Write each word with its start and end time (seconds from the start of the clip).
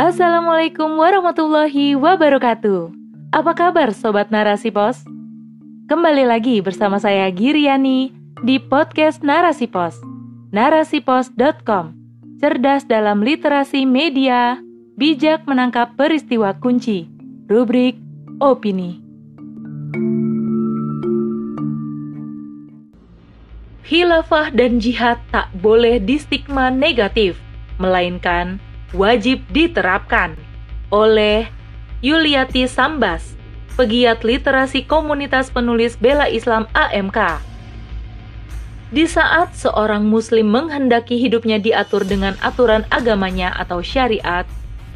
Assalamualaikum 0.00 0.96
warahmatullahi 0.96 1.92
wabarakatuh. 1.92 2.88
Apa 3.36 3.52
kabar 3.52 3.92
sobat 3.92 4.32
Narasi 4.32 4.72
Pos? 4.72 5.04
Kembali 5.92 6.24
lagi 6.24 6.64
bersama 6.64 6.96
saya 6.96 7.28
Giriani 7.28 8.08
di 8.40 8.56
podcast 8.56 9.20
Narasi 9.20 9.68
Pos. 9.68 10.00
Narasipos.com. 10.56 11.92
Cerdas 12.40 12.88
dalam 12.88 13.20
literasi 13.20 13.84
media, 13.84 14.56
bijak 14.96 15.44
menangkap 15.44 15.92
peristiwa 16.00 16.56
kunci. 16.56 17.04
Rubrik 17.44 18.00
opini. 18.40 19.04
Khilafah 23.84 24.48
dan 24.56 24.80
jihad 24.80 25.20
tak 25.28 25.52
boleh 25.60 26.00
distigma 26.00 26.72
negatif, 26.72 27.36
melainkan 27.76 28.56
wajib 28.96 29.42
diterapkan 29.50 30.34
oleh 30.90 31.46
Yuliati 32.00 32.66
Sambas, 32.66 33.36
pegiat 33.76 34.24
literasi 34.26 34.88
komunitas 34.88 35.52
penulis 35.52 35.94
bela 36.00 36.26
Islam 36.26 36.66
AMK. 36.72 37.42
Di 38.90 39.06
saat 39.06 39.54
seorang 39.54 40.02
muslim 40.02 40.50
menghendaki 40.50 41.14
hidupnya 41.20 41.62
diatur 41.62 42.02
dengan 42.02 42.34
aturan 42.42 42.82
agamanya 42.90 43.54
atau 43.54 43.78
syariat, 43.84 44.48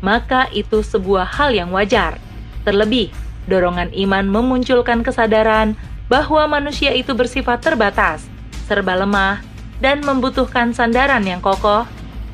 maka 0.02 0.50
itu 0.50 0.82
sebuah 0.82 1.30
hal 1.30 1.54
yang 1.54 1.70
wajar. 1.70 2.18
Terlebih, 2.66 3.14
dorongan 3.46 3.94
iman 3.94 4.26
memunculkan 4.26 5.06
kesadaran 5.06 5.78
bahwa 6.10 6.50
manusia 6.50 6.90
itu 6.90 7.14
bersifat 7.14 7.62
terbatas 7.62 8.34
serba 8.64 8.96
lemah, 8.96 9.44
dan 9.78 10.00
membutuhkan 10.00 10.72
sandaran 10.72 11.22
yang 11.28 11.44
kokoh 11.44 11.84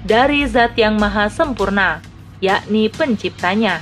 dari 0.05 0.47
zat 0.49 0.77
yang 0.77 0.97
maha 0.97 1.29
sempurna, 1.29 2.01
yakni 2.41 2.89
penciptanya. 2.89 3.81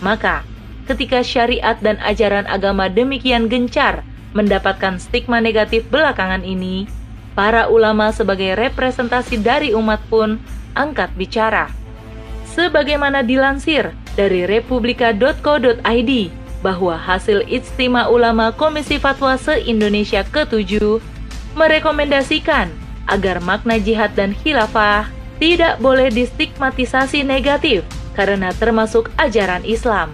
Maka, 0.00 0.46
ketika 0.88 1.20
syariat 1.20 1.76
dan 1.78 2.00
ajaran 2.00 2.48
agama 2.48 2.88
demikian 2.88 3.50
gencar 3.52 4.06
mendapatkan 4.32 4.96
stigma 4.96 5.40
negatif 5.42 5.84
belakangan 5.92 6.44
ini, 6.44 6.88
para 7.38 7.70
ulama 7.70 8.10
sebagai 8.10 8.56
representasi 8.58 9.38
dari 9.38 9.70
umat 9.76 10.02
pun 10.10 10.40
angkat 10.74 11.12
bicara. 11.14 11.70
Sebagaimana 12.48 13.22
dilansir 13.22 13.94
dari 14.18 14.48
republika.co.id 14.48 16.12
bahwa 16.58 16.98
hasil 16.98 17.46
Ijtima 17.46 18.10
Ulama 18.10 18.50
Komisi 18.50 18.98
Fatwa 18.98 19.38
se-Indonesia 19.38 20.26
ke-7 20.26 20.98
merekomendasikan 21.54 22.66
agar 23.06 23.38
makna 23.38 23.78
jihad 23.78 24.10
dan 24.18 24.34
khilafah 24.34 25.06
tidak 25.38 25.78
boleh 25.78 26.10
distigmatisasi 26.10 27.22
negatif 27.22 27.86
karena 28.18 28.50
termasuk 28.54 29.10
ajaran 29.18 29.62
Islam. 29.62 30.10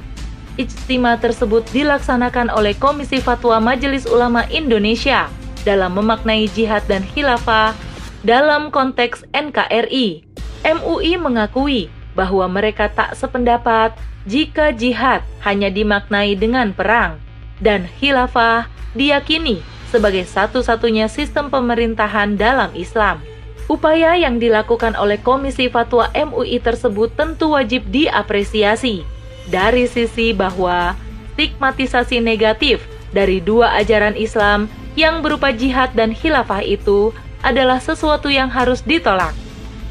Ijtima 0.54 1.18
tersebut 1.18 1.66
dilaksanakan 1.74 2.52
oleh 2.54 2.78
Komisi 2.78 3.18
Fatwa 3.18 3.58
Majelis 3.58 4.06
Ulama 4.06 4.46
Indonesia 4.52 5.26
dalam 5.66 5.98
memaknai 5.98 6.46
jihad 6.52 6.84
dan 6.86 7.02
khilafah 7.02 7.74
dalam 8.22 8.70
konteks 8.70 9.26
NKRI. 9.34 10.22
MUI 10.64 11.12
mengakui 11.18 11.90
bahwa 12.14 12.46
mereka 12.46 12.86
tak 12.86 13.18
sependapat 13.18 13.92
jika 14.24 14.70
jihad 14.72 15.20
hanya 15.42 15.68
dimaknai 15.68 16.38
dengan 16.38 16.72
perang 16.72 17.20
dan 17.60 17.90
khilafah 17.98 18.70
diyakini 18.94 19.60
sebagai 19.90 20.24
satu-satunya 20.24 21.10
sistem 21.10 21.50
pemerintahan 21.50 22.38
dalam 22.38 22.70
Islam. 22.78 23.20
Upaya 23.64 24.12
yang 24.20 24.36
dilakukan 24.36 24.92
oleh 24.92 25.16
Komisi 25.24 25.72
Fatwa 25.72 26.12
MUI 26.12 26.60
tersebut 26.60 27.08
tentu 27.16 27.56
wajib 27.56 27.88
diapresiasi 27.88 29.08
dari 29.48 29.88
sisi 29.88 30.36
bahwa 30.36 30.92
stigmatisasi 31.32 32.20
negatif 32.20 32.84
dari 33.16 33.40
dua 33.40 33.72
ajaran 33.80 34.20
Islam 34.20 34.68
yang 34.94 35.24
berupa 35.24 35.48
jihad 35.50 35.96
dan 35.96 36.12
khilafah 36.12 36.60
itu 36.60 37.10
adalah 37.40 37.80
sesuatu 37.80 38.28
yang 38.28 38.52
harus 38.52 38.84
ditolak. 38.84 39.32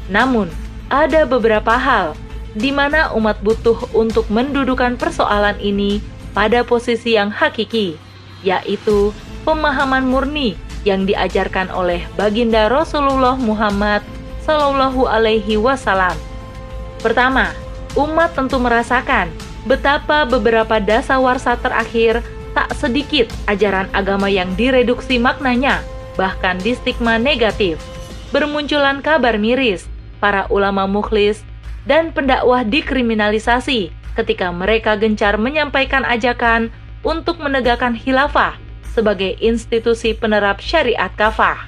Namun, 0.06 0.50
ada 0.86 1.26
beberapa 1.26 1.74
hal 1.74 2.14
di 2.54 2.70
mana 2.70 3.10
umat 3.18 3.42
butuh 3.42 3.90
untuk 3.90 4.30
mendudukan 4.30 4.94
persoalan 4.94 5.58
ini 5.58 5.98
pada 6.30 6.62
posisi 6.62 7.18
yang 7.18 7.34
hakiki, 7.34 7.98
yaitu 8.46 9.10
pemahaman 9.44 10.08
murni 10.08 10.56
yang 10.82 11.04
diajarkan 11.08 11.68
oleh 11.72 12.04
baginda 12.16 12.68
Rasulullah 12.68 13.36
Muhammad 13.36 14.00
Sallallahu 14.44 15.08
Alaihi 15.08 15.56
Wasallam. 15.56 16.16
Pertama, 17.00 17.52
umat 17.96 18.32
tentu 18.36 18.60
merasakan 18.60 19.32
betapa 19.64 20.28
beberapa 20.28 20.80
dasawarsa 20.80 21.56
terakhir 21.60 22.20
tak 22.52 22.72
sedikit 22.76 23.28
ajaran 23.48 23.88
agama 23.96 24.28
yang 24.28 24.52
direduksi 24.56 25.16
maknanya, 25.16 25.80
bahkan 26.16 26.60
di 26.60 26.76
stigma 26.76 27.16
negatif. 27.16 27.80
Bermunculan 28.32 29.00
kabar 29.00 29.40
miris, 29.40 29.88
para 30.20 30.48
ulama 30.52 30.84
mukhlis 30.88 31.44
dan 31.84 32.12
pendakwah 32.12 32.64
dikriminalisasi 32.64 33.92
ketika 34.14 34.48
mereka 34.54 34.96
gencar 34.96 35.36
menyampaikan 35.36 36.06
ajakan 36.06 36.70
untuk 37.04 37.36
menegakkan 37.42 37.92
khilafah 37.98 38.63
sebagai 38.94 39.34
institusi 39.42 40.14
penerap 40.14 40.62
syariat 40.62 41.10
kafah. 41.10 41.66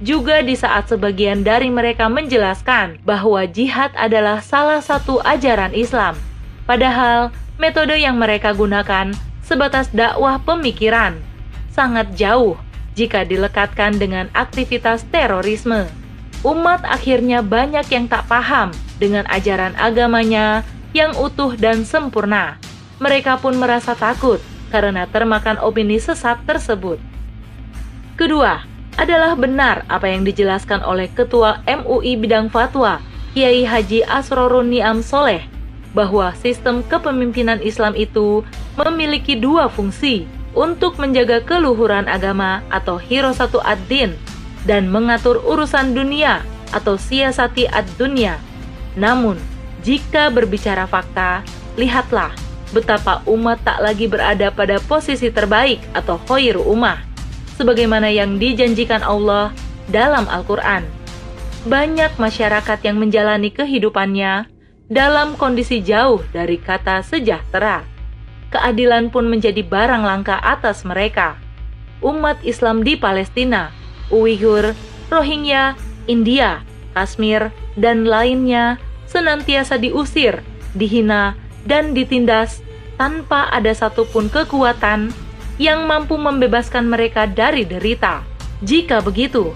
Juga 0.00 0.40
di 0.40 0.56
saat 0.56 0.88
sebagian 0.90 1.44
dari 1.44 1.68
mereka 1.68 2.08
menjelaskan 2.08 2.98
bahwa 3.04 3.44
jihad 3.46 3.92
adalah 3.94 4.40
salah 4.40 4.80
satu 4.80 5.20
ajaran 5.22 5.70
Islam, 5.76 6.18
padahal 6.66 7.30
metode 7.60 7.94
yang 8.00 8.18
mereka 8.18 8.50
gunakan 8.56 9.14
sebatas 9.44 9.92
dakwah 9.92 10.40
pemikiran, 10.42 11.20
sangat 11.70 12.10
jauh 12.16 12.58
jika 12.98 13.22
dilekatkan 13.22 14.00
dengan 14.00 14.26
aktivitas 14.34 15.06
terorisme. 15.12 15.86
Umat 16.42 16.82
akhirnya 16.84 17.40
banyak 17.40 17.86
yang 17.88 18.10
tak 18.10 18.26
paham 18.26 18.74
dengan 18.98 19.24
ajaran 19.30 19.72
agamanya 19.78 20.66
yang 20.92 21.14
utuh 21.16 21.54
dan 21.56 21.86
sempurna. 21.86 22.58
Mereka 22.98 23.40
pun 23.40 23.58
merasa 23.58 23.96
takut 23.96 24.38
karena 24.74 25.06
termakan 25.06 25.62
opini 25.62 26.02
sesat 26.02 26.42
tersebut. 26.42 26.98
Kedua, 28.18 28.66
adalah 28.98 29.38
benar 29.38 29.86
apa 29.86 30.10
yang 30.10 30.26
dijelaskan 30.26 30.82
oleh 30.82 31.06
Ketua 31.14 31.62
MUI 31.62 32.18
Bidang 32.18 32.50
Fatwa, 32.50 32.98
Kiai 33.34 33.62
Haji 33.62 34.02
Asrorun 34.02 34.74
Niam 34.74 34.98
Soleh, 34.98 35.46
bahwa 35.94 36.34
sistem 36.34 36.82
kepemimpinan 36.90 37.62
Islam 37.62 37.94
itu 37.94 38.42
memiliki 38.74 39.38
dua 39.38 39.70
fungsi 39.70 40.26
untuk 40.58 40.98
menjaga 40.98 41.42
keluhuran 41.42 42.10
agama 42.10 42.62
atau 42.70 42.98
hirosatu 42.98 43.62
ad-din 43.62 44.14
dan 44.66 44.90
mengatur 44.90 45.38
urusan 45.42 45.94
dunia 45.94 46.42
atau 46.74 46.98
siasati 46.98 47.70
ad-dunia. 47.70 48.38
Namun, 48.98 49.38
jika 49.82 50.30
berbicara 50.30 50.86
fakta, 50.86 51.42
lihatlah 51.74 52.43
betapa 52.74 53.22
umat 53.30 53.62
tak 53.62 53.78
lagi 53.78 54.10
berada 54.10 54.50
pada 54.50 54.82
posisi 54.82 55.30
terbaik 55.30 55.78
atau 55.94 56.18
khairu 56.26 56.66
ummah, 56.66 56.98
sebagaimana 57.54 58.10
yang 58.10 58.36
dijanjikan 58.42 59.06
Allah 59.06 59.54
dalam 59.86 60.26
Al-Quran. 60.26 60.82
Banyak 61.64 62.18
masyarakat 62.18 62.78
yang 62.82 62.98
menjalani 62.98 63.48
kehidupannya 63.54 64.50
dalam 64.90 65.38
kondisi 65.38 65.80
jauh 65.80 66.20
dari 66.34 66.60
kata 66.60 67.00
sejahtera. 67.00 67.86
Keadilan 68.52 69.08
pun 69.08 69.30
menjadi 69.30 69.64
barang 69.64 70.04
langka 70.04 70.36
atas 70.42 70.84
mereka. 70.84 71.40
Umat 72.04 72.36
Islam 72.44 72.84
di 72.84 73.00
Palestina, 73.00 73.72
Uighur, 74.12 74.76
Rohingya, 75.08 75.72
India, 76.04 76.60
Kashmir, 76.92 77.48
dan 77.80 78.04
lainnya 78.04 78.76
senantiasa 79.08 79.80
diusir, 79.80 80.44
dihina, 80.76 81.32
dan 81.64 81.96
ditindas 81.96 82.60
tanpa 83.00 83.50
ada 83.50 83.72
satupun 83.74 84.30
kekuatan 84.30 85.10
yang 85.58 85.86
mampu 85.86 86.14
membebaskan 86.18 86.86
mereka 86.86 87.26
dari 87.26 87.66
derita. 87.66 88.22
Jika 88.62 89.02
begitu, 89.02 89.52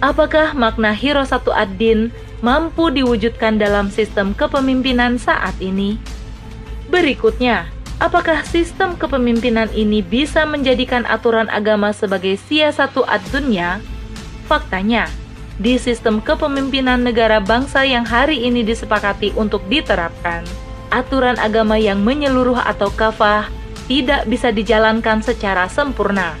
apakah 0.00 0.56
makna 0.56 0.96
hero 0.96 1.22
satu 1.22 1.52
ad-din 1.52 2.10
mampu 2.40 2.88
diwujudkan 2.88 3.60
dalam 3.60 3.92
sistem 3.92 4.32
kepemimpinan 4.32 5.20
saat 5.20 5.54
ini? 5.60 6.00
Berikutnya, 6.88 7.68
apakah 8.02 8.42
sistem 8.42 8.96
kepemimpinan 8.96 9.70
ini 9.76 10.00
bisa 10.02 10.48
menjadikan 10.48 11.06
aturan 11.06 11.46
agama 11.52 11.92
sebagai 11.94 12.40
siasatu 12.48 13.04
ad-dunya? 13.06 13.78
Faktanya, 14.50 15.06
di 15.60 15.78
sistem 15.78 16.18
kepemimpinan 16.18 17.04
negara 17.04 17.38
bangsa 17.38 17.84
yang 17.86 18.02
hari 18.02 18.48
ini 18.48 18.64
disepakati 18.64 19.36
untuk 19.38 19.62
diterapkan, 19.70 20.42
aturan 20.90 21.38
agama 21.38 21.78
yang 21.78 22.02
menyeluruh 22.02 22.58
atau 22.58 22.90
kafah 22.92 23.48
tidak 23.90 24.26
bisa 24.30 24.54
dijalankan 24.54 25.18
secara 25.22 25.66
sempurna. 25.66 26.38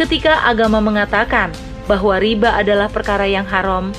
Ketika 0.00 0.46
agama 0.46 0.80
mengatakan 0.80 1.52
bahwa 1.84 2.16
riba 2.16 2.54
adalah 2.54 2.88
perkara 2.88 3.28
yang 3.28 3.44
haram, 3.44 3.92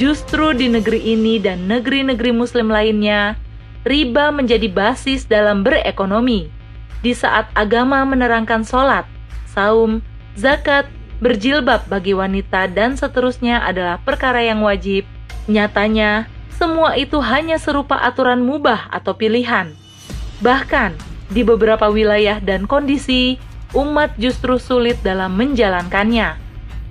justru 0.00 0.56
di 0.56 0.70
negeri 0.70 1.12
ini 1.12 1.36
dan 1.42 1.68
negeri-negeri 1.68 2.32
muslim 2.32 2.72
lainnya, 2.72 3.36
riba 3.84 4.30
menjadi 4.30 4.68
basis 4.70 5.26
dalam 5.26 5.66
berekonomi. 5.66 6.48
Di 7.02 7.12
saat 7.12 7.50
agama 7.58 8.06
menerangkan 8.06 8.62
sholat, 8.62 9.04
saum, 9.50 9.98
zakat, 10.38 10.86
berjilbab 11.18 11.90
bagi 11.90 12.14
wanita, 12.14 12.70
dan 12.70 12.94
seterusnya 12.94 13.60
adalah 13.66 13.98
perkara 14.00 14.40
yang 14.40 14.62
wajib, 14.62 15.02
nyatanya 15.50 16.30
semua 16.56 16.94
itu 16.94 17.18
hanya 17.24 17.56
serupa 17.56 17.98
aturan 18.00 18.44
mubah 18.44 18.88
atau 18.92 19.16
pilihan. 19.16 19.72
Bahkan, 20.42 20.94
di 21.32 21.46
beberapa 21.46 21.88
wilayah 21.88 22.42
dan 22.42 22.68
kondisi, 22.68 23.40
umat 23.72 24.12
justru 24.20 24.60
sulit 24.60 25.00
dalam 25.00 25.32
menjalankannya. 25.38 26.36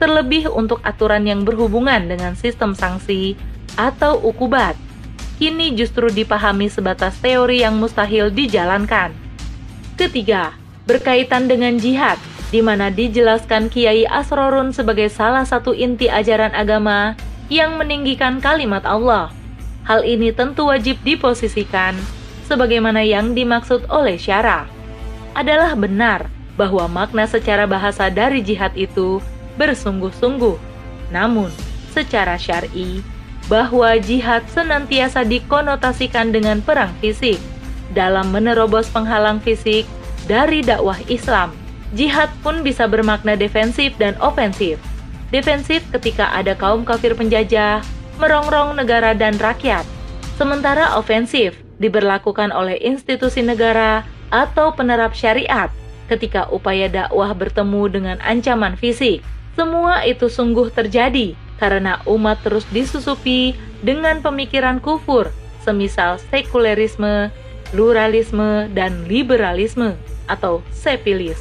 Terlebih 0.02 0.50
untuk 0.50 0.82
aturan 0.82 1.30
yang 1.30 1.46
berhubungan 1.46 2.10
dengan 2.10 2.34
sistem 2.34 2.74
sanksi 2.74 3.38
atau 3.78 4.18
ukubat. 4.18 4.74
Kini 5.38 5.74
justru 5.78 6.10
dipahami 6.10 6.70
sebatas 6.70 7.18
teori 7.22 7.62
yang 7.62 7.78
mustahil 7.78 8.34
dijalankan. 8.34 9.14
Ketiga, 9.98 10.58
berkaitan 10.90 11.46
dengan 11.46 11.78
jihad, 11.78 12.18
di 12.50 12.66
mana 12.66 12.90
dijelaskan 12.90 13.70
Kiai 13.70 14.10
Asrorun 14.10 14.74
sebagai 14.74 15.10
salah 15.14 15.46
satu 15.46 15.72
inti 15.74 16.10
ajaran 16.10 16.54
agama 16.58 17.14
yang 17.48 17.78
meninggikan 17.78 18.42
kalimat 18.42 18.82
Allah 18.88 19.41
Hal 19.86 20.06
ini 20.06 20.30
tentu 20.30 20.70
wajib 20.70 21.02
diposisikan 21.02 21.98
sebagaimana 22.46 23.02
yang 23.02 23.34
dimaksud 23.34 23.90
oleh 23.90 24.20
syara. 24.20 24.70
Adalah 25.34 25.74
benar 25.74 26.28
bahwa 26.60 26.86
makna 26.92 27.26
secara 27.26 27.66
bahasa 27.66 28.12
dari 28.12 28.44
jihad 28.44 28.76
itu 28.78 29.24
bersungguh-sungguh. 29.56 30.60
Namun, 31.10 31.50
secara 31.96 32.36
syar'i, 32.36 33.02
bahwa 33.50 33.98
jihad 33.98 34.46
senantiasa 34.52 35.26
dikonotasikan 35.26 36.30
dengan 36.32 36.62
perang 36.62 36.92
fisik 37.00 37.40
dalam 37.92 38.32
menerobos 38.32 38.88
penghalang 38.92 39.42
fisik 39.44 39.84
dari 40.30 40.64
dakwah 40.64 41.00
Islam. 41.12 41.52
Jihad 41.92 42.32
pun 42.40 42.64
bisa 42.64 42.88
bermakna 42.88 43.36
defensif 43.36 43.92
dan 44.00 44.16
ofensif. 44.24 44.80
Defensif 45.32 45.84
ketika 45.92 46.32
ada 46.32 46.56
kaum 46.56 46.88
kafir 46.88 47.16
penjajah 47.16 47.84
merongrong 48.18 48.76
negara 48.76 49.16
dan 49.16 49.38
rakyat. 49.38 49.86
Sementara 50.36 50.98
ofensif 50.98 51.54
diberlakukan 51.78 52.50
oleh 52.50 52.82
institusi 52.82 53.46
negara 53.46 54.04
atau 54.34 54.74
penerap 54.74 55.14
syariat 55.14 55.70
ketika 56.12 56.48
upaya 56.52 56.92
dakwah 56.92 57.32
bertemu 57.32 57.84
dengan 57.88 58.18
ancaman 58.24 58.76
fisik. 58.76 59.24
Semua 59.56 60.04
itu 60.08 60.32
sungguh 60.32 60.72
terjadi 60.72 61.36
karena 61.62 62.00
umat 62.10 62.40
terus 62.42 62.66
disusupi 62.74 63.54
dengan 63.86 64.20
pemikiran 64.20 64.82
kufur, 64.82 65.30
semisal 65.62 66.18
sekulerisme, 66.32 67.30
pluralisme, 67.70 68.68
dan 68.74 69.06
liberalisme 69.06 69.94
atau 70.26 70.66
sepilis. 70.74 71.38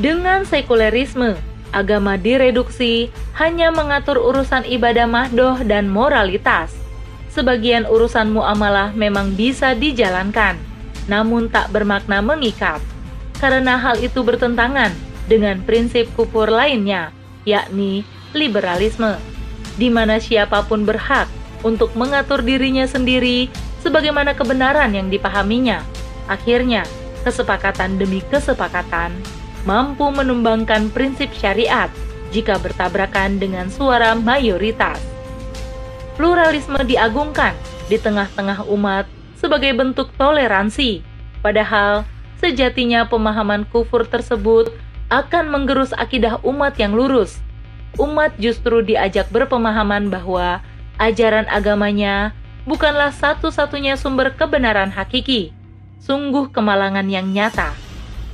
Dengan 0.00 0.46
sekulerisme, 0.48 1.36
agama 1.70 2.18
direduksi 2.18 3.10
hanya 3.38 3.70
mengatur 3.70 4.18
urusan 4.18 4.66
ibadah 4.66 5.06
mahdoh 5.06 5.58
dan 5.62 5.86
moralitas. 5.90 6.74
Sebagian 7.30 7.86
urusan 7.86 8.34
muamalah 8.34 8.90
memang 8.92 9.38
bisa 9.38 9.72
dijalankan, 9.78 10.58
namun 11.06 11.46
tak 11.46 11.70
bermakna 11.70 12.18
mengikat, 12.18 12.82
karena 13.38 13.78
hal 13.78 14.02
itu 14.02 14.20
bertentangan 14.26 14.90
dengan 15.30 15.62
prinsip 15.62 16.10
kufur 16.18 16.50
lainnya, 16.50 17.14
yakni 17.46 18.02
liberalisme, 18.34 19.14
di 19.78 19.86
mana 19.88 20.18
siapa 20.18 20.66
pun 20.66 20.82
berhak 20.82 21.30
untuk 21.62 21.94
mengatur 21.94 22.42
dirinya 22.42 22.84
sendiri 22.84 23.46
sebagaimana 23.78 24.34
kebenaran 24.34 24.90
yang 24.90 25.06
dipahaminya. 25.06 25.86
Akhirnya, 26.26 26.82
kesepakatan 27.22 27.98
demi 27.98 28.22
kesepakatan 28.26 29.14
mampu 29.68 30.08
menumbangkan 30.08 30.88
prinsip 30.92 31.30
syariat 31.36 31.92
jika 32.30 32.56
bertabrakan 32.62 33.36
dengan 33.36 33.68
suara 33.68 34.16
mayoritas. 34.16 34.98
Pluralisme 36.16 36.80
diagungkan 36.84 37.56
di 37.90 37.96
tengah-tengah 37.98 38.68
umat 38.70 39.08
sebagai 39.34 39.72
bentuk 39.72 40.12
toleransi, 40.20 41.00
padahal 41.40 42.04
sejatinya 42.38 43.08
pemahaman 43.08 43.64
kufur 43.68 44.04
tersebut 44.04 44.70
akan 45.10 45.50
menggerus 45.50 45.90
akidah 45.96 46.38
umat 46.46 46.78
yang 46.78 46.94
lurus. 46.94 47.40
Umat 47.98 48.36
justru 48.38 48.86
diajak 48.86 49.26
berpemahaman 49.34 50.12
bahwa 50.12 50.62
ajaran 51.02 51.48
agamanya 51.50 52.30
bukanlah 52.68 53.10
satu-satunya 53.10 53.98
sumber 53.98 54.30
kebenaran 54.38 54.94
hakiki, 54.94 55.50
sungguh 55.98 56.52
kemalangan 56.54 57.10
yang 57.10 57.32
nyata. 57.34 57.74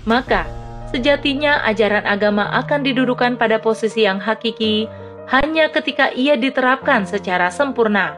Maka, 0.04 0.44
Sejatinya 0.86 1.66
ajaran 1.66 2.06
agama 2.06 2.46
akan 2.62 2.86
didudukan 2.86 3.34
pada 3.34 3.58
posisi 3.58 4.06
yang 4.06 4.22
hakiki 4.22 4.86
hanya 5.26 5.66
ketika 5.74 6.14
ia 6.14 6.38
diterapkan 6.38 7.02
secara 7.02 7.50
sempurna, 7.50 8.14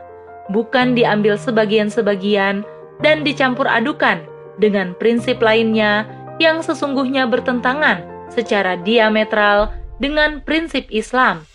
bukan 0.52 0.92
diambil 0.92 1.40
sebagian-sebagian 1.40 2.62
dan 3.00 3.24
dicampur 3.24 3.64
adukan 3.64 4.20
dengan 4.60 4.92
prinsip 5.00 5.40
lainnya 5.40 6.04
yang 6.36 6.60
sesungguhnya 6.60 7.24
bertentangan 7.24 8.04
secara 8.28 8.76
diametral 8.84 9.72
dengan 9.96 10.44
prinsip 10.44 10.84
Islam. 10.92 11.48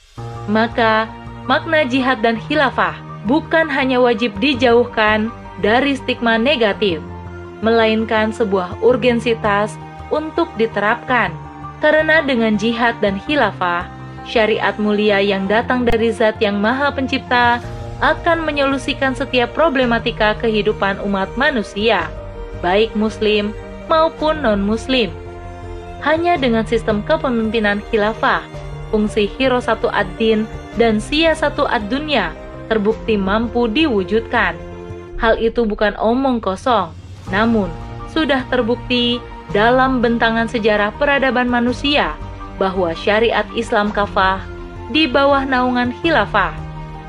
Maka, 0.49 1.07
makna 1.45 1.85
jihad 1.85 2.25
dan 2.25 2.35
khilafah 2.35 2.97
bukan 3.29 3.69
hanya 3.69 4.01
wajib 4.01 4.33
dijauhkan 4.41 5.31
dari 5.61 5.95
stigma 5.95 6.35
negatif, 6.35 6.99
melainkan 7.63 8.33
sebuah 8.33 8.81
urgensitas 8.83 9.77
untuk 10.09 10.49
diterapkan. 10.57 11.31
Karena 11.83 12.23
dengan 12.23 12.55
jihad 12.55 12.95
dan 13.03 13.19
khilafah, 13.27 13.87
syariat 14.23 14.75
mulia 14.79 15.19
yang 15.19 15.47
datang 15.51 15.83
dari 15.83 16.11
zat 16.15 16.39
yang 16.39 16.63
maha 16.63 16.91
pencipta 16.95 17.59
akan 17.99 18.43
menyolusikan 18.43 19.15
setiap 19.15 19.51
problematika 19.55 20.35
kehidupan 20.39 20.99
umat 21.03 21.31
manusia, 21.39 22.07
baik 22.63 22.91
muslim 22.95 23.51
maupun 23.87 24.43
non-muslim. 24.43 25.11
Hanya 26.03 26.35
dengan 26.35 26.67
sistem 26.67 26.99
kepemimpinan 27.03 27.79
khilafah, 27.87 28.43
fungsi 28.91 29.27
hero 29.39 29.63
satu 29.63 29.87
ad-din 29.87 30.43
dan 30.75 30.99
sia 30.99 31.31
satu 31.31 31.63
ad-dunya 31.63 32.35
terbukti 32.67 33.15
mampu 33.15 33.71
diwujudkan. 33.71 34.55
Hal 35.19 35.39
itu 35.39 35.63
bukan 35.63 35.95
omong 35.95 36.43
kosong, 36.43 36.91
namun 37.31 37.71
sudah 38.11 38.43
terbukti 38.51 39.23
dalam 39.53 40.01
bentangan 40.01 40.49
sejarah 40.49 40.89
peradaban 40.97 41.45
manusia 41.45 42.17
bahwa 42.57 42.91
syariat 42.97 43.45
Islam 43.53 43.93
kafah 43.93 44.41
di 44.89 45.05
bawah 45.05 45.45
naungan 45.45 45.93
khilafah 46.01 46.53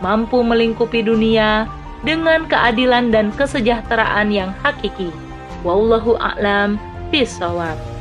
mampu 0.04 0.44
melingkupi 0.44 1.00
dunia 1.00 1.64
dengan 2.04 2.44
keadilan 2.44 3.08
dan 3.08 3.32
kesejahteraan 3.32 4.28
yang 4.28 4.52
hakiki. 4.60 5.08
Wallahu 5.64 6.20
a'lam 6.20 6.76
bishawab. 7.08 7.93